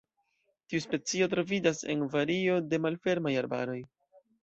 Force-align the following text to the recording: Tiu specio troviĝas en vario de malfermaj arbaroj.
Tiu 0.73 0.81
specio 0.85 1.27
troviĝas 1.35 1.83
en 1.97 2.03
vario 2.17 2.59
de 2.73 2.83
malfermaj 2.89 3.39
arbaroj. 3.47 3.81